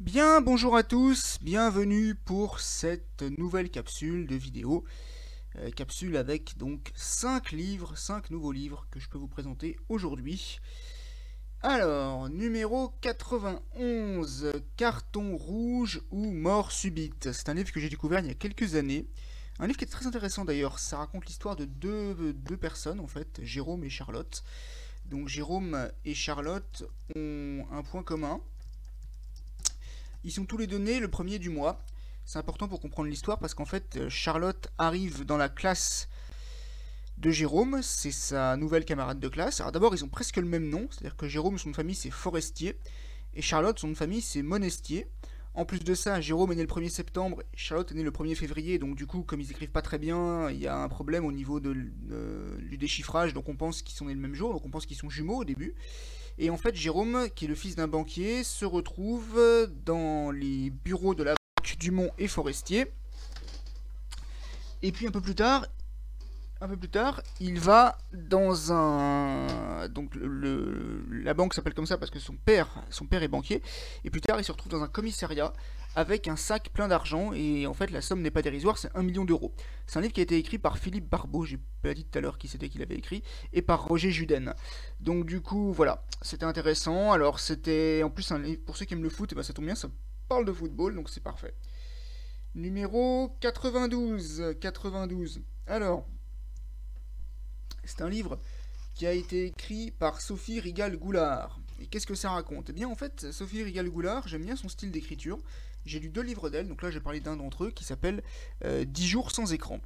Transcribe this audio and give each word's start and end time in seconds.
Bien, 0.00 0.42
bonjour 0.42 0.76
à 0.76 0.82
tous, 0.82 1.38
bienvenue 1.40 2.14
pour 2.14 2.60
cette 2.60 3.22
nouvelle 3.38 3.70
capsule 3.70 4.26
de 4.26 4.36
vidéo. 4.36 4.84
Euh, 5.56 5.70
capsule 5.70 6.18
avec 6.18 6.58
donc 6.58 6.92
5 6.94 7.52
livres, 7.52 7.96
5 7.96 8.28
nouveaux 8.28 8.52
livres 8.52 8.86
que 8.90 9.00
je 9.00 9.08
peux 9.08 9.16
vous 9.16 9.26
présenter 9.26 9.78
aujourd'hui. 9.88 10.60
Alors, 11.62 12.28
numéro 12.28 12.92
91, 13.00 14.52
Carton 14.76 15.34
rouge 15.34 16.02
ou 16.10 16.30
mort 16.30 16.72
subite. 16.72 17.32
C'est 17.32 17.48
un 17.48 17.54
livre 17.54 17.72
que 17.72 17.80
j'ai 17.80 17.88
découvert 17.88 18.20
il 18.20 18.26
y 18.26 18.30
a 18.30 18.34
quelques 18.34 18.74
années. 18.74 19.06
Un 19.58 19.66
livre 19.66 19.78
qui 19.78 19.86
est 19.86 19.88
très 19.88 20.06
intéressant 20.06 20.44
d'ailleurs, 20.44 20.78
ça 20.78 20.98
raconte 20.98 21.24
l'histoire 21.24 21.56
de 21.56 21.64
deux, 21.64 22.34
deux 22.34 22.58
personnes 22.58 23.00
en 23.00 23.06
fait, 23.06 23.40
Jérôme 23.42 23.82
et 23.82 23.88
Charlotte. 23.90 24.44
Donc 25.06 25.28
Jérôme 25.28 25.90
et 26.04 26.12
Charlotte 26.12 26.84
ont 27.16 27.64
un 27.72 27.82
point 27.82 28.02
commun, 28.02 28.42
ils 30.26 30.32
sont 30.32 30.44
tous 30.44 30.58
les 30.58 30.66
deux 30.66 30.78
nés 30.78 30.98
le 30.98 31.08
premier 31.08 31.38
du 31.38 31.50
mois. 31.50 31.78
C'est 32.24 32.40
important 32.40 32.66
pour 32.66 32.80
comprendre 32.80 33.08
l'histoire 33.08 33.38
parce 33.38 33.54
qu'en 33.54 33.64
fait, 33.64 33.96
euh, 33.96 34.10
Charlotte 34.10 34.68
arrive 34.76 35.24
dans 35.24 35.36
la 35.36 35.48
classe 35.48 36.08
de 37.18 37.30
Jérôme, 37.30 37.78
c'est 37.80 38.10
sa 38.10 38.56
nouvelle 38.56 38.84
camarade 38.84 39.20
de 39.20 39.28
classe. 39.28 39.60
Alors 39.60 39.70
d'abord, 39.70 39.94
ils 39.94 40.04
ont 40.04 40.08
presque 40.08 40.38
le 40.38 40.44
même 40.44 40.68
nom, 40.68 40.88
c'est-à-dire 40.90 41.16
que 41.16 41.28
Jérôme, 41.28 41.58
son 41.58 41.72
famille, 41.72 41.94
c'est 41.94 42.10
Forestier, 42.10 42.76
et 43.34 43.40
Charlotte, 43.40 43.78
son 43.78 43.94
famille, 43.94 44.20
c'est 44.20 44.42
Monestier. 44.42 45.06
En 45.54 45.64
plus 45.64 45.78
de 45.78 45.94
ça, 45.94 46.20
Jérôme 46.20 46.50
est 46.52 46.56
né 46.56 46.62
le 46.62 46.68
1er 46.68 46.88
septembre, 46.88 47.44
Charlotte 47.54 47.90
est 47.92 47.94
née 47.94 48.02
le 48.02 48.10
1er 48.10 48.34
février, 48.34 48.78
donc 48.78 48.96
du 48.96 49.06
coup, 49.06 49.22
comme 49.22 49.40
ils 49.40 49.50
écrivent 49.52 49.70
pas 49.70 49.80
très 49.80 49.98
bien, 49.98 50.50
il 50.50 50.58
y 50.58 50.66
a 50.66 50.76
un 50.76 50.88
problème 50.88 51.24
au 51.24 51.32
niveau 51.32 51.60
du 51.60 52.76
déchiffrage, 52.76 53.32
donc 53.32 53.48
on 53.48 53.56
pense 53.56 53.80
qu'ils 53.80 53.96
sont 53.96 54.06
nés 54.06 54.14
le 54.14 54.20
même 54.20 54.34
jour, 54.34 54.52
donc 54.52 54.66
on 54.66 54.70
pense 54.70 54.86
qu'ils 54.86 54.98
sont 54.98 55.08
jumeaux 55.08 55.38
au 55.38 55.44
début. 55.44 55.74
Et 56.38 56.50
en 56.50 56.56
fait, 56.56 56.74
Jérôme, 56.74 57.28
qui 57.34 57.46
est 57.46 57.48
le 57.48 57.54
fils 57.54 57.76
d'un 57.76 57.88
banquier, 57.88 58.44
se 58.44 58.64
retrouve 58.64 59.40
dans 59.84 60.30
les 60.30 60.70
bureaux 60.70 61.14
de 61.14 61.22
la 61.22 61.32
banque 61.32 61.78
Dumont 61.78 62.10
et 62.18 62.28
Forestier. 62.28 62.92
Et 64.82 64.92
puis 64.92 65.06
un 65.06 65.10
peu 65.10 65.22
plus 65.22 65.34
tard, 65.34 65.66
un 66.60 66.68
peu 66.68 66.76
plus 66.76 66.88
tard, 66.88 67.22
il 67.40 67.58
va 67.58 67.98
dans 68.12 68.72
un 68.72 69.88
donc 69.88 70.12
la 70.14 71.34
banque 71.34 71.54
s'appelle 71.54 71.74
comme 71.74 71.86
ça 71.86 71.98
parce 71.98 72.10
que 72.10 72.18
son 72.18 72.34
père 72.34 72.82
son 72.90 73.06
père 73.06 73.22
est 73.22 73.28
banquier 73.28 73.62
et 74.04 74.10
plus 74.10 74.20
tard 74.20 74.38
il 74.40 74.44
se 74.44 74.52
retrouve 74.52 74.72
dans 74.72 74.82
un 74.82 74.88
commissariat 74.88 75.52
avec 75.96 76.28
un 76.28 76.36
sac 76.36 76.68
plein 76.68 76.88
d'argent 76.88 77.32
et 77.32 77.66
en 77.66 77.72
fait 77.72 77.90
la 77.90 78.02
somme 78.02 78.20
n'est 78.20 78.30
pas 78.30 78.42
dérisoire, 78.42 78.76
c'est 78.76 78.94
un 78.94 79.02
million 79.02 79.24
d'euros. 79.24 79.54
C'est 79.86 79.98
un 79.98 80.02
livre 80.02 80.12
qui 80.12 80.20
a 80.20 80.24
été 80.24 80.36
écrit 80.36 80.58
par 80.58 80.76
Philippe 80.76 81.08
Barbeau, 81.08 81.44
j'ai 81.46 81.58
pas 81.82 81.94
dit 81.94 82.04
tout 82.04 82.18
à 82.18 82.20
l'heure 82.20 82.36
qui 82.36 82.48
c'était 82.48 82.68
qu'il 82.68 82.82
avait 82.82 82.96
écrit, 82.96 83.22
et 83.54 83.62
par 83.62 83.88
Roger 83.88 84.10
Juden. 84.10 84.54
Donc 85.00 85.24
du 85.24 85.40
coup 85.40 85.72
voilà, 85.72 86.04
c'était 86.20 86.44
intéressant. 86.44 87.12
Alors 87.12 87.40
c'était 87.40 88.02
en 88.04 88.10
plus 88.10 88.30
un 88.30 88.38
livre 88.38 88.62
pour 88.66 88.76
ceux 88.76 88.84
qui 88.84 88.92
aiment 88.92 89.02
le 89.02 89.08
foot, 89.08 89.32
et 89.32 89.34
eh 89.34 89.36
ben, 89.36 89.42
ça 89.42 89.54
tombe 89.54 89.64
bien, 89.64 89.74
ça 89.74 89.88
parle 90.28 90.44
de 90.44 90.52
football 90.52 90.94
donc 90.94 91.08
c'est 91.08 91.22
parfait. 91.22 91.54
Numéro 92.54 93.34
92, 93.40 94.56
92. 94.60 95.40
Alors 95.66 96.06
c'est 97.84 98.02
un 98.02 98.10
livre 98.10 98.38
qui 98.94 99.06
a 99.06 99.12
été 99.12 99.46
écrit 99.46 99.92
par 99.92 100.20
Sophie 100.20 100.60
Rigal-Goulard. 100.60 101.58
Et 101.80 101.86
qu'est-ce 101.86 102.06
que 102.06 102.14
ça 102.14 102.30
raconte? 102.30 102.70
Eh 102.70 102.72
bien, 102.72 102.88
en 102.88 102.94
fait, 102.94 103.30
Sophie 103.30 103.62
Rigal-Goulard, 103.62 104.26
j'aime 104.26 104.42
bien 104.42 104.56
son 104.56 104.70
style 104.70 104.90
d'écriture 104.90 105.38
j'ai 105.86 106.00
lu 106.00 106.08
deux 106.08 106.22
livres 106.22 106.50
d'elle, 106.50 106.68
donc 106.68 106.82
là 106.82 106.90
j'ai 106.90 107.00
parlé 107.00 107.20
d'un 107.20 107.36
d'entre 107.36 107.64
eux 107.64 107.70
qui 107.70 107.84
s'appelle 107.84 108.22
10 108.62 108.66
euh, 108.66 109.06
jours 109.06 109.30
sans 109.30 109.52
écran. 109.52 109.80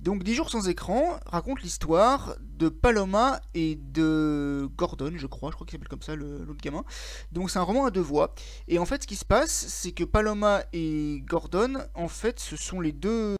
Donc 0.00 0.22
10 0.22 0.34
jours 0.34 0.50
sans 0.50 0.68
écran 0.68 1.18
raconte 1.26 1.62
l'histoire 1.62 2.36
de 2.40 2.68
Paloma 2.68 3.40
et 3.54 3.76
de 3.76 4.68
Gordon, 4.76 5.12
je 5.16 5.26
crois, 5.26 5.50
je 5.50 5.54
crois 5.54 5.66
qu'il 5.66 5.78
s'appelle 5.78 5.88
comme 5.88 6.02
ça 6.02 6.14
l'autre 6.16 6.60
gamin. 6.62 6.84
Donc 7.32 7.50
c'est 7.50 7.58
un 7.58 7.62
roman 7.62 7.86
à 7.86 7.90
deux 7.90 8.00
voix. 8.00 8.34
Et 8.68 8.78
en 8.78 8.86
fait 8.86 9.02
ce 9.02 9.06
qui 9.06 9.16
se 9.16 9.24
passe, 9.24 9.50
c'est 9.50 9.92
que 9.92 10.04
Paloma 10.04 10.62
et 10.72 11.22
Gordon, 11.26 11.78
en 11.94 12.08
fait, 12.08 12.40
ce 12.40 12.56
sont 12.56 12.80
les 12.80 12.92
deux, 12.92 13.36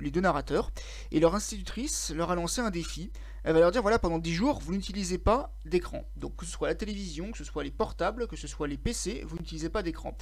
les 0.00 0.10
deux 0.10 0.20
narrateurs. 0.20 0.70
Et 1.12 1.20
leur 1.20 1.34
institutrice 1.34 2.12
leur 2.14 2.30
a 2.30 2.34
lancé 2.34 2.60
un 2.60 2.70
défi 2.70 3.10
elle 3.44 3.54
va 3.54 3.60
leur 3.60 3.70
dire 3.70 3.82
voilà, 3.82 3.98
pendant 3.98 4.18
10 4.18 4.34
jours, 4.34 4.58
vous 4.62 4.74
n'utilisez 4.74 5.16
pas 5.16 5.54
d'écran. 5.64 6.04
Donc 6.16 6.36
que 6.36 6.44
ce 6.44 6.52
soit 6.52 6.68
la 6.68 6.74
télévision, 6.74 7.30
que 7.30 7.38
ce 7.38 7.44
soit 7.44 7.64
les 7.64 7.70
portables, 7.70 8.26
que 8.26 8.36
ce 8.36 8.46
soit 8.46 8.68
les 8.68 8.76
PC, 8.76 9.24
vous 9.26 9.36
n'utilisez 9.36 9.70
pas 9.70 9.82
d'écran. 9.82 10.14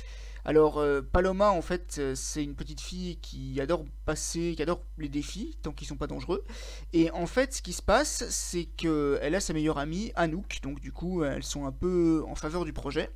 Alors 0.44 0.78
euh, 0.78 1.02
Paloma, 1.02 1.50
en 1.50 1.62
fait, 1.62 1.96
euh, 1.98 2.14
c'est 2.14 2.44
une 2.44 2.54
petite 2.54 2.80
fille 2.80 3.16
qui 3.16 3.60
adore 3.60 3.84
passer, 4.04 4.54
qui 4.54 4.62
adore 4.62 4.80
les 4.96 5.08
défis, 5.08 5.56
qu'ils 5.76 5.86
sont 5.86 5.96
pas 5.96 6.06
dangereux. 6.06 6.44
Et 6.92 7.10
en 7.12 7.26
fait, 7.26 7.54
ce 7.54 7.62
qui 7.62 7.72
se 7.72 7.82
passe, 7.82 8.28
c'est 8.30 8.64
qu'elle 8.64 9.34
a 9.34 9.40
sa 9.40 9.52
meilleure 9.52 9.78
amie, 9.78 10.12
Anouk, 10.16 10.60
donc 10.62 10.80
du 10.80 10.92
coup, 10.92 11.22
elles 11.22 11.44
sont 11.44 11.66
un 11.66 11.72
peu 11.72 12.24
en 12.26 12.34
faveur 12.34 12.64
du 12.64 12.72
projet. 12.72 13.10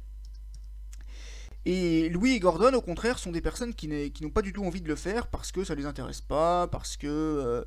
Et 1.66 2.08
Louis 2.08 2.32
et 2.32 2.40
Gordon, 2.40 2.72
au 2.72 2.80
contraire, 2.80 3.18
sont 3.18 3.32
des 3.32 3.42
personnes 3.42 3.74
qui 3.74 3.88
n'ont 3.88 4.30
pas 4.30 4.40
du 4.40 4.52
tout 4.52 4.64
envie 4.64 4.80
de 4.80 4.88
le 4.88 4.96
faire 4.96 5.26
parce 5.26 5.52
que 5.52 5.62
ça 5.62 5.74
les 5.74 5.84
intéresse 5.84 6.22
pas, 6.22 6.66
parce 6.68 6.96
que 6.96 7.06
euh, 7.06 7.64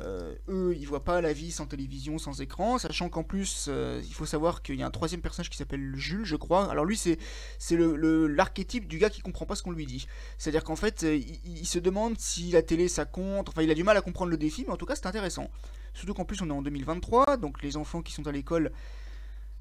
euh, 0.00 0.34
eux, 0.48 0.76
ils 0.78 0.86
voient 0.86 1.04
pas 1.04 1.22
la 1.22 1.32
vie 1.32 1.50
sans 1.50 1.64
télévision, 1.64 2.18
sans 2.18 2.42
écran, 2.42 2.76
sachant 2.76 3.08
qu'en 3.08 3.22
plus, 3.22 3.66
euh, 3.68 4.02
il 4.04 4.12
faut 4.12 4.26
savoir 4.26 4.62
qu'il 4.62 4.76
y 4.76 4.82
a 4.82 4.86
un 4.86 4.90
troisième 4.90 5.22
personnage 5.22 5.48
qui 5.48 5.56
s'appelle 5.56 5.92
Jules, 5.96 6.26
je 6.26 6.36
crois. 6.36 6.70
Alors 6.70 6.84
lui, 6.84 6.98
c'est 6.98 7.18
l'archétype 7.70 8.86
du 8.86 8.98
gars 8.98 9.08
qui 9.08 9.22
comprend 9.22 9.46
pas 9.46 9.54
ce 9.54 9.62
qu'on 9.62 9.72
lui 9.72 9.86
dit. 9.86 10.06
C'est-à-dire 10.36 10.62
qu'en 10.62 10.76
fait, 10.76 11.02
il, 11.02 11.40
il, 11.46 11.66
se 11.66 11.78
demande 11.78 12.18
si 12.18 12.50
la 12.50 12.60
télé 12.60 12.88
ça 12.88 13.06
compte. 13.06 13.48
Enfin, 13.48 13.62
il 13.62 13.70
a 13.70 13.74
du 13.74 13.84
mal 13.84 13.96
à 13.96 14.02
comprendre 14.02 14.30
le 14.30 14.36
défi, 14.36 14.64
mais 14.66 14.72
en 14.74 14.76
tout 14.76 14.86
cas, 14.86 14.96
c'est 14.96 15.06
intéressant. 15.06 15.50
Surtout 15.94 16.12
qu'en 16.12 16.26
plus, 16.26 16.42
on 16.42 16.48
est 16.48 16.52
en 16.52 16.62
2023, 16.62 17.38
donc 17.38 17.62
les 17.62 17.78
enfants 17.78 18.02
qui 18.02 18.12
sont 18.12 18.26
à 18.26 18.32
l'école 18.32 18.70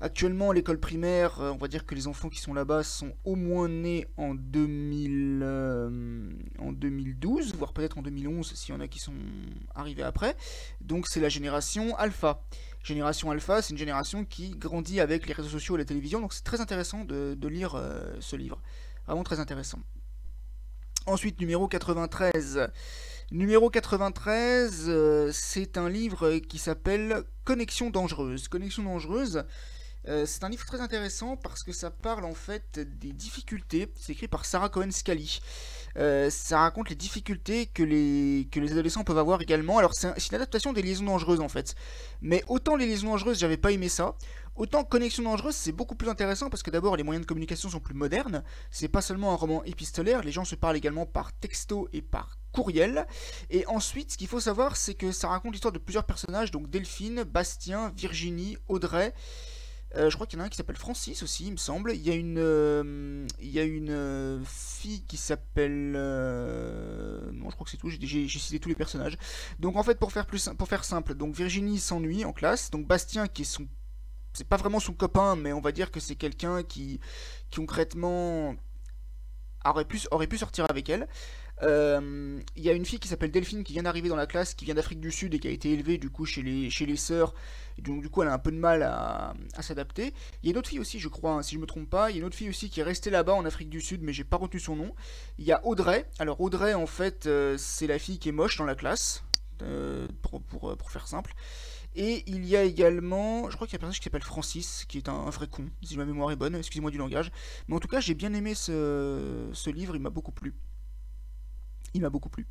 Actuellement, 0.01 0.53
l'école 0.53 0.79
primaire, 0.79 1.41
euh, 1.41 1.51
on 1.51 1.57
va 1.57 1.67
dire 1.67 1.85
que 1.85 1.93
les 1.93 2.07
enfants 2.07 2.29
qui 2.29 2.39
sont 2.39 2.53
là-bas 2.53 2.83
sont 2.83 3.11
au 3.25 3.35
moins 3.35 3.67
nés 3.67 4.07
en, 4.15 4.33
2000, 4.33 5.41
euh, 5.43 6.29
2012, 6.71 7.55
voire 7.55 7.73
peut-être 7.73 7.97
en 7.97 8.01
2011 8.01 8.53
s'il 8.53 8.73
y 8.73 8.77
en 8.77 8.79
a 8.79 8.87
qui 8.87 8.99
sont 8.99 9.11
arrivés 9.75 10.03
après. 10.03 10.37
Donc 10.79 11.05
c'est 11.09 11.19
la 11.19 11.27
génération 11.27 11.97
alpha. 11.97 12.41
Génération 12.81 13.29
alpha, 13.29 13.61
c'est 13.61 13.71
une 13.71 13.77
génération 13.77 14.23
qui 14.23 14.51
grandit 14.51 15.01
avec 15.01 15.27
les 15.27 15.33
réseaux 15.33 15.49
sociaux 15.49 15.75
et 15.75 15.79
la 15.79 15.85
télévision, 15.85 16.21
donc 16.21 16.33
c'est 16.33 16.45
très 16.45 16.61
intéressant 16.61 17.03
de, 17.03 17.47
lire 17.49 17.75
euh, 17.75 18.15
ce 18.21 18.37
livre. 18.37 18.61
Vraiment 19.05 19.23
très 19.23 19.41
intéressant. 19.41 19.79
Ensuite, 21.07 21.41
numéro 21.41 21.67
93. 21.67 22.69
Numéro 23.31 23.69
93, 23.69 25.31
c'est 25.33 25.77
un 25.77 25.89
livre 25.89 26.37
qui 26.37 26.57
s'appelle 26.57 27.23
Connexion 27.43 27.89
dangereuse. 27.89 28.47
Connexion 28.47 28.83
dangereuse, 28.83 29.43
euh, 30.09 30.25
c'est 30.25 30.43
un 30.43 30.49
livre 30.49 30.65
très 30.65 30.81
intéressant 30.81 31.37
parce 31.37 31.63
que 31.63 31.71
ça 31.71 31.91
parle 31.91 32.25
en 32.25 32.33
fait 32.33 32.79
des 32.79 33.13
difficultés. 33.13 33.91
C'est 33.95 34.13
écrit 34.13 34.27
par 34.27 34.43
Sarah 34.43 34.69
Cohen 34.69 34.89
Scali. 34.89 35.39
Euh, 35.97 36.29
ça 36.29 36.59
raconte 36.59 36.89
les 36.89 36.95
difficultés 36.95 37.67
que 37.67 37.83
les, 37.83 38.47
que 38.51 38.59
les 38.59 38.71
adolescents 38.71 39.03
peuvent 39.03 39.19
avoir 39.19 39.41
également. 39.41 39.77
Alors 39.77 39.93
c'est 39.93 40.07
une 40.07 40.35
adaptation 40.35 40.73
des 40.73 40.81
liaisons 40.81 41.05
dangereuses 41.05 41.41
en 41.41 41.49
fait. 41.49 41.75
Mais 42.21 42.43
autant 42.47 42.75
les 42.75 42.87
liaisons 42.87 43.09
dangereuses, 43.09 43.39
j'avais 43.39 43.57
pas 43.57 43.71
aimé 43.71 43.87
ça. 43.87 44.15
Autant 44.55 44.83
Connexion 44.83 45.23
dangereuse, 45.23 45.55
c'est 45.55 45.71
beaucoup 45.71 45.95
plus 45.95 46.09
intéressant 46.09 46.49
parce 46.49 46.63
que 46.63 46.71
d'abord 46.71 46.97
les 46.97 47.03
moyens 47.03 47.23
de 47.23 47.27
communication 47.27 47.69
sont 47.69 47.79
plus 47.79 47.93
modernes. 47.93 48.43
C'est 48.71 48.87
pas 48.87 49.01
seulement 49.01 49.31
un 49.31 49.35
roman 49.35 49.63
épistolaire, 49.63 50.23
les 50.23 50.31
gens 50.31 50.43
se 50.43 50.55
parlent 50.55 50.75
également 50.75 51.05
par 51.05 51.33
texto 51.33 51.87
et 51.93 52.01
par 52.01 52.39
courriel. 52.51 53.05
Et 53.51 53.65
ensuite, 53.67 54.11
ce 54.11 54.17
qu'il 54.17 54.27
faut 54.27 54.39
savoir, 54.39 54.75
c'est 54.75 54.95
que 54.95 55.11
ça 55.11 55.29
raconte 55.29 55.53
l'histoire 55.53 55.71
de 55.71 55.77
plusieurs 55.79 56.03
personnages, 56.03 56.51
donc 56.51 56.69
Delphine, 56.69 57.23
Bastien, 57.23 57.93
Virginie, 57.95 58.57
Audrey. 58.67 59.13
Euh, 59.95 60.09
je 60.09 60.15
crois 60.15 60.27
qu'il 60.27 60.37
y 60.37 60.41
en 60.41 60.43
a 60.43 60.45
un 60.45 60.49
qui 60.49 60.57
s'appelle 60.57 60.75
Francis 60.75 61.23
aussi, 61.23 61.47
il 61.47 61.53
me 61.53 61.57
semble. 61.57 61.93
Il 61.93 62.01
y 62.01 62.11
a 62.11 62.13
une, 62.13 62.37
euh, 62.37 63.25
il 63.39 63.49
y 63.49 63.59
a 63.59 63.63
une 63.63 63.89
euh, 63.89 64.39
fille 64.45 65.01
qui 65.07 65.17
s'appelle. 65.17 65.93
non, 65.93 67.49
je 67.49 67.55
crois 67.55 67.65
que 67.65 67.71
c'est 67.71 67.77
tout. 67.77 67.89
J'ai 67.89 68.27
cité 68.27 68.59
tous 68.59 68.69
les 68.69 68.75
personnages. 68.75 69.17
Donc 69.59 69.77
en 69.77 69.83
fait, 69.83 69.97
pour 69.97 70.11
faire 70.11 70.27
plus, 70.27 70.49
simple, 70.83 71.15
donc 71.15 71.35
Virginie 71.35 71.79
s'ennuie 71.79 72.23
en 72.23 72.33
classe. 72.33 72.69
Donc 72.69 72.85
Bastien, 72.85 73.27
qui 73.27 73.41
est 73.41 73.45
son, 73.45 73.67
c'est 74.33 74.47
pas 74.47 74.57
vraiment 74.57 74.79
son 74.79 74.93
copain, 74.93 75.35
mais 75.35 75.53
on 75.53 75.61
va 75.61 75.71
dire 75.71 75.91
que 75.91 75.99
c'est 75.99 76.15
quelqu'un 76.15 76.61
qui, 76.61 76.99
qui 77.49 77.59
concrètement 77.59 78.55
aurait 79.65 79.85
pu 79.85 80.37
sortir 80.37 80.65
avec 80.69 80.89
elle. 80.89 81.07
Il 81.61 82.63
y 82.63 82.69
a 82.69 82.73
une 82.73 82.85
fille 82.85 82.99
qui 82.99 83.07
s'appelle 83.07 83.31
Delphine 83.31 83.63
qui 83.63 83.73
vient 83.73 83.83
d'arriver 83.83 84.09
dans 84.09 84.15
la 84.15 84.27
classe, 84.27 84.53
qui 84.53 84.65
vient 84.65 84.75
d'Afrique 84.75 84.99
du 84.99 85.11
Sud 85.11 85.33
et 85.33 85.39
qui 85.39 85.47
a 85.47 85.51
été 85.51 85.71
élevée 85.71 85.97
du 85.97 86.09
coup 86.09 86.25
chez 86.25 86.41
les, 86.41 86.69
chez 86.69 86.85
les 86.85 86.95
sœurs 86.95 87.33
donc 87.81 88.01
du 88.01 88.09
coup 88.09 88.21
elle 88.21 88.29
a 88.29 88.33
un 88.33 88.39
peu 88.39 88.51
de 88.51 88.57
mal 88.57 88.83
à, 88.83 89.33
s'adapter. 89.61 90.13
Il 90.41 90.47
y 90.47 90.49
a 90.49 90.51
une 90.51 90.57
autre 90.57 90.69
fille 90.69 90.79
aussi, 90.79 90.99
je 90.99 91.07
crois, 91.07 91.33
hein, 91.33 91.43
si 91.43 91.55
je 91.55 91.59
me 91.59 91.65
trompe 91.65 91.89
pas, 91.89 92.09
il 92.09 92.15
y 92.15 92.17
a 92.17 92.19
une 92.19 92.25
autre 92.25 92.35
fille 92.35 92.49
aussi 92.49 92.69
qui 92.69 92.79
est 92.79 92.83
restée 92.83 93.09
là-bas 93.09 93.33
en 93.33 93.45
Afrique 93.45 93.69
du 93.69 93.81
Sud, 93.81 94.01
mais 94.01 94.13
j'ai 94.13 94.23
pas 94.23 94.37
retenu 94.37 94.59
son 94.59 94.75
nom. 94.75 94.93
Il 95.37 95.45
y 95.45 95.51
a 95.51 95.65
Audrey. 95.65 96.05
Alors 96.19 96.39
Audrey 96.41 96.73
en 96.73 96.87
fait 96.87 97.25
euh, 97.25 97.55
c'est 97.57 97.87
la 97.87 97.99
fille 97.99 98.19
qui 98.19 98.29
est 98.29 98.33
moche 98.33 98.57
dans 98.57 98.65
la 98.65 98.75
classe, 98.75 99.23
euh, 99.61 100.07
pour, 100.21 100.91
faire 100.91 101.07
simple. 101.07 101.33
Et 101.95 102.23
il 102.27 102.45
y 102.45 102.55
a 102.55 102.63
également, 102.63 103.49
je 103.49 103.55
crois 103.55 103.65
qu'il 103.65 103.73
y 103.73 103.77
a 103.77 103.79
un 103.79 103.81
personnage 103.81 103.99
qui 103.99 104.03
s'appelle 104.03 104.23
Francis, 104.23 104.85
qui 104.87 104.99
est 104.99 105.09
un, 105.09 105.29
vrai 105.31 105.47
con, 105.47 105.65
si 105.81 105.97
ma 105.97 106.05
mémoire 106.05 106.31
est 106.31 106.35
bonne, 106.35 106.55
excusez-moi 106.55 106.91
du 106.91 106.97
langage. 106.97 107.31
Mais 107.67 107.75
en 107.75 107.79
tout 107.79 107.87
cas 107.87 107.99
j'ai 107.99 108.13
bien 108.13 108.33
aimé 108.33 108.53
ce 108.55 109.69
livre, 109.69 109.95
il 109.95 110.01
m'a 110.01 110.11
beaucoup 110.11 110.31
plu. 110.31 110.53
Il 111.93 112.01
m'a 112.01 112.09
beaucoup 112.09 112.29
plu. 112.29 112.45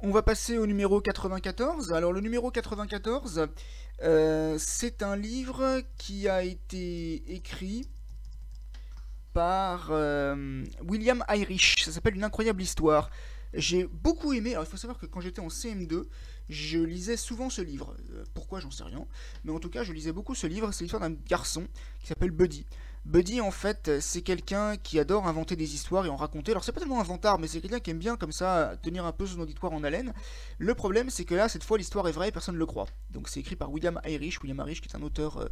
On 0.00 0.10
va 0.10 0.22
passer 0.22 0.58
au 0.58 0.66
numéro 0.66 1.00
94. 1.00 1.92
Alors 1.92 2.12
le 2.12 2.20
numéro 2.20 2.50
94, 2.50 3.48
euh, 4.02 4.56
c'est 4.58 5.02
un 5.02 5.16
livre 5.16 5.82
qui 5.96 6.28
a 6.28 6.42
été 6.42 7.34
écrit 7.34 7.88
par 9.32 9.90
William 10.86 11.24
Irish. 11.28 11.84
Ça 11.84 11.92
s'appelle 11.92 12.16
Une 12.16 12.24
incroyable 12.24 12.62
histoire. 12.62 13.10
J'ai 13.54 13.86
beaucoup 13.86 14.32
aimé. 14.32 14.52
Alors 14.52 14.64
il 14.64 14.70
faut 14.70 14.76
savoir 14.76 14.98
que 14.98 15.06
quand 15.06 15.20
j'étais 15.20 15.40
en 15.40 15.48
CM2, 15.48 16.04
je 16.48 16.78
lisais 16.78 17.16
souvent 17.16 17.50
ce 17.50 17.62
livre. 17.62 17.96
pourquoi, 18.34 18.60
j'en 18.60 18.70
sais 18.70 18.84
rien. 18.84 19.06
Mais 19.44 19.52
en 19.52 19.58
tout 19.58 19.70
cas, 19.70 19.84
je 19.84 19.92
lisais 19.92 20.12
beaucoup 20.12 20.34
ce 20.34 20.46
livre. 20.46 20.72
C'est 20.72 20.84
l'histoire 20.84 21.02
d'un 21.02 21.16
garçon 21.28 21.66
qui 22.00 22.06
s'appelle 22.06 22.30
Buddy. 22.30 22.66
Buddy, 23.08 23.40
en 23.40 23.50
fait, 23.50 23.90
c'est 24.00 24.20
quelqu'un 24.20 24.76
qui 24.76 24.98
adore 24.98 25.26
inventer 25.26 25.56
des 25.56 25.74
histoires 25.74 26.04
et 26.04 26.10
en 26.10 26.16
raconter. 26.16 26.50
Alors, 26.50 26.62
c'est 26.62 26.72
pas 26.72 26.80
tellement 26.80 27.00
un 27.00 27.38
mais 27.38 27.48
c'est 27.48 27.62
quelqu'un 27.62 27.80
qui 27.80 27.90
aime 27.90 27.98
bien, 27.98 28.18
comme 28.18 28.32
ça, 28.32 28.76
tenir 28.82 29.06
un 29.06 29.12
peu 29.12 29.26
son 29.26 29.40
auditoire 29.40 29.72
en 29.72 29.82
haleine. 29.82 30.12
Le 30.58 30.74
problème, 30.74 31.08
c'est 31.08 31.24
que 31.24 31.34
là, 31.34 31.48
cette 31.48 31.64
fois, 31.64 31.78
l'histoire 31.78 32.06
est 32.06 32.12
vraie 32.12 32.28
et 32.28 32.32
personne 32.32 32.56
ne 32.56 32.58
le 32.58 32.66
croit. 32.66 32.84
Donc, 33.08 33.30
c'est 33.30 33.40
écrit 33.40 33.56
par 33.56 33.72
William 33.72 33.98
Irish. 34.06 34.42
William 34.42 34.58
Irish, 34.58 34.82
qui 34.82 34.90
est 34.90 34.94
un 34.94 35.00
auteur. 35.00 35.38
Euh, 35.38 35.46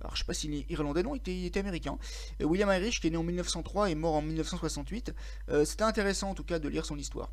alors, 0.00 0.14
je 0.14 0.20
sais 0.20 0.24
pas 0.24 0.32
s'il 0.32 0.54
est 0.54 0.64
irlandais, 0.70 1.02
non, 1.02 1.14
il 1.14 1.44
était, 1.44 1.60
américain. 1.60 1.98
William 2.40 2.70
Irish, 2.70 3.02
qui 3.02 3.08
est 3.08 3.10
né 3.10 3.18
en 3.18 3.22
1903 3.22 3.90
et 3.90 3.94
mort 3.94 4.14
en 4.14 4.22
1968. 4.22 5.14
Euh, 5.50 5.66
c'était 5.66 5.84
intéressant, 5.84 6.30
en 6.30 6.34
tout 6.34 6.44
cas, 6.44 6.58
de 6.58 6.70
lire 6.70 6.86
son 6.86 6.96
histoire. 6.96 7.30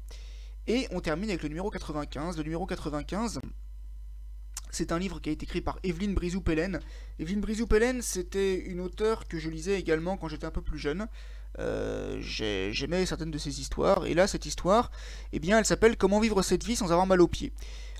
Et 0.68 0.90
on 0.92 1.00
termine 1.00 1.30
avec 1.30 1.44
le 1.44 1.48
numéro 1.48 1.70
95. 1.70 2.36
Le 2.36 2.44
numéro 2.44 2.66
95. 2.66 3.40
C'est 4.72 4.92
un 4.92 5.00
livre 5.00 5.20
qui 5.20 5.30
a 5.30 5.34
été 5.34 5.44
écrit 5.44 5.62
par 5.62 5.80
Evelyne 5.84 6.16
Brizou-Pellen. 6.16 6.80
Evelyne 7.20 7.42
Brizou-Pellen, 7.42 8.02
c'était 8.02 8.58
une 8.58 8.80
auteure 8.80 9.28
que 9.28 9.38
je 9.38 9.50
lisais 9.50 9.80
également 9.80 10.18
quand 10.18 10.30
j'étais 10.30 10.46
un 10.46 10.52
peu 10.52 10.62
plus 10.62 10.80
jeune. 10.80 11.08
Euh, 11.60 12.18
j'aimais 12.22 13.06
certaines 13.06 13.32
de 13.32 13.38
ses 13.38 13.60
histoires, 13.60 14.06
et 14.06 14.14
là, 14.14 14.28
cette 14.28 14.46
histoire, 14.46 14.90
eh 15.34 15.40
bien, 15.40 15.60
elle 15.60 15.66
s'appelle 15.66 15.98
Comment 15.98 16.22
vivre 16.22 16.42
cette 16.42 16.64
vie 16.64 16.78
sans 16.78 16.92
avoir 16.92 17.06
mal 17.06 17.22
aux 17.22 17.28
pieds. 17.28 17.52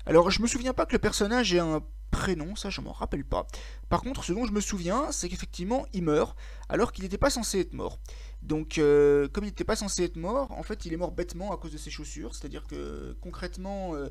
Alors, 0.06 0.30
je 0.30 0.40
me 0.40 0.46
souviens 0.46 0.72
pas 0.72 0.86
que 0.86 0.92
le 0.92 0.98
personnage 0.98 1.52
ait 1.52 1.58
un 1.58 1.82
prénom, 2.10 2.54
ça 2.56 2.70
je 2.70 2.80
m'en 2.80 2.92
rappelle 2.92 3.24
pas. 3.24 3.46
Par 3.88 4.02
contre, 4.02 4.22
ce 4.22 4.32
dont 4.32 4.46
je 4.46 4.52
me 4.52 4.60
souviens, 4.60 5.10
c'est 5.10 5.28
qu'effectivement, 5.28 5.86
il 5.92 6.04
meurt 6.04 6.36
alors 6.68 6.92
qu'il 6.92 7.04
n'était 7.04 7.18
pas 7.18 7.30
censé 7.30 7.60
être 7.60 7.72
mort. 7.72 7.98
Donc, 8.42 8.78
euh, 8.78 9.28
comme 9.28 9.44
il 9.44 9.48
n'était 9.48 9.64
pas 9.64 9.76
censé 9.76 10.02
être 10.02 10.16
mort, 10.16 10.50
en 10.50 10.64
fait, 10.64 10.84
il 10.84 10.92
est 10.92 10.96
mort 10.96 11.12
bêtement 11.12 11.52
à 11.52 11.56
cause 11.56 11.72
de 11.72 11.78
ses 11.78 11.90
chaussures. 11.90 12.34
C'est-à-dire 12.34 12.66
que 12.66 13.16
concrètement, 13.20 13.94
euh, 13.94 14.08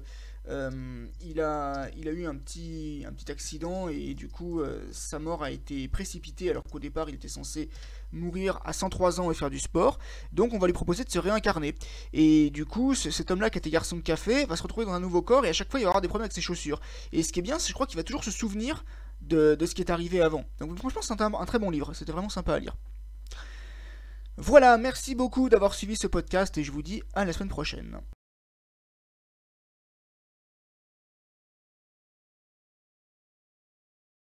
euh, 0.48 1.06
il, 1.20 1.42
a, 1.42 1.90
eu 1.98 2.26
un 2.26 2.36
petit, 2.36 3.06
accident 3.28 3.90
et 3.90 4.14
du 4.14 4.28
coup 4.28 4.62
sa 4.92 5.20
mort 5.20 5.44
a 5.44 5.52
été 5.52 5.88
précipitée 5.88 6.50
alors 6.50 6.64
qu'au 6.64 6.80
départ 6.80 7.08
il 7.10 7.16
était 7.16 7.28
censé 7.28 7.70
mourir 8.12 8.60
à 8.66 8.74
103 8.74 9.22
ans 9.22 9.30
et 9.30 9.36
faire 9.36 9.52
du 9.52 9.60
sport. 9.60 10.00
Donc 10.34 10.54
on 10.54 10.58
va 10.58 10.66
lui 10.66 10.74
proposer 10.74 11.04
de 11.04 11.12
se 11.12 11.20
réincarner. 11.20 11.76
Et 12.14 12.50
du 12.50 12.66
coup 12.66 12.96
cet 12.96 13.30
homme-là 13.30 13.50
qui 13.52 13.60
était 13.60 13.70
garçon 13.70 13.98
de 13.98 14.02
café 14.02 14.46
va 14.46 14.56
se 14.56 14.64
retrouver 14.64 14.86
dans 14.86 14.94
un 14.94 15.00
nouveau 15.00 15.22
corps 15.22 15.46
et 15.46 15.50
à 15.50 15.54
chaque 15.54 15.70
fois 15.70 15.80
il 15.80 15.84
va 15.84 15.90
avoir 15.90 16.02
des 16.02 16.08
problèmes 16.08 16.26
avec 16.26 16.34
ses 16.34 16.42
chaussures. 16.42 16.82
Et 17.12 17.22
ce 17.22 17.32
qui 17.32 17.40
est 17.40 17.44
bien 17.44 17.60
c'est 17.60 17.70
je 17.70 17.74
crois 17.74 17.86
qu'il 17.86 17.98
va 17.98 18.04
toujours 18.04 18.24
se 18.24 18.32
souvenir 18.32 18.84
de, 19.22 19.56
ce 19.64 19.76
qui 19.76 19.82
est 19.82 19.92
arrivé 19.92 20.22
avant. 20.22 20.44
Donc 20.60 20.76
franchement 20.80 21.02
c'est 21.04 21.22
un 21.22 21.46
très 21.46 21.60
bon 21.60 21.70
livre, 21.70 21.94
c'était 21.94 22.12
vraiment 22.12 22.30
sympa 22.30 22.56
à 22.56 22.60
lire. 22.60 22.76
Voilà, 24.44 24.76
merci 24.78 25.14
beaucoup 25.14 25.50
d'avoir 25.50 25.76
suivi 25.76 25.96
ce 25.96 26.08
podcast 26.08 26.58
et 26.58 26.64
je 26.64 26.72
vous 26.72 26.82
dis 26.82 27.04
à 27.14 27.26
la 27.26 27.32
semaine 27.32 27.50
prochaine. 27.50 28.02